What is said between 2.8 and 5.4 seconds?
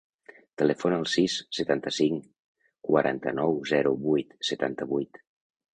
quaranta-nou, zero, vuit, setanta-vuit.